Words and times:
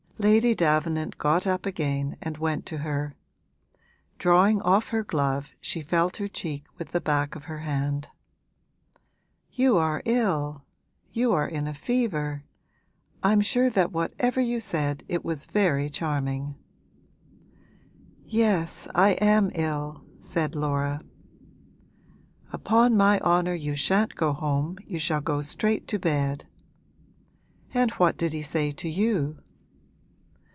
Lady 0.23 0.53
Davenant 0.53 1.17
got 1.17 1.47
up 1.47 1.65
again 1.65 2.15
and 2.21 2.37
went 2.37 2.63
to 2.67 2.77
her; 2.77 3.15
drawing 4.19 4.61
off 4.61 4.89
her 4.89 5.03
glove 5.03 5.49
she 5.59 5.81
felt 5.81 6.17
her 6.17 6.27
cheek 6.27 6.65
with 6.77 6.91
the 6.91 7.01
back 7.01 7.33
of 7.35 7.45
her 7.45 7.61
hand. 7.61 8.07
'You 9.49 9.77
are 9.77 10.03
ill, 10.05 10.63
you 11.09 11.31
are 11.33 11.47
in 11.47 11.67
a 11.67 11.73
fever. 11.73 12.43
I'm 13.23 13.41
sure 13.41 13.67
that 13.71 13.91
whatever 13.91 14.39
you 14.39 14.59
said 14.59 15.03
it 15.07 15.25
was 15.25 15.47
very 15.47 15.89
charming.' 15.89 16.53
'Yes, 18.23 18.87
I 18.93 19.13
am 19.13 19.49
ill,' 19.55 20.03
said 20.19 20.53
Laura. 20.53 21.01
'Upon 22.53 22.95
my 22.95 23.19
honour 23.21 23.55
you 23.55 23.73
shan't 23.75 24.13
go 24.13 24.33
home, 24.33 24.77
you 24.85 24.99
shall 24.99 25.21
go 25.21 25.41
straight 25.41 25.87
to 25.87 25.97
bed. 25.97 26.45
And 27.73 27.89
what 27.93 28.17
did 28.19 28.33
he 28.33 28.43
say 28.43 28.69
to 28.69 28.87
you?' 28.87 29.39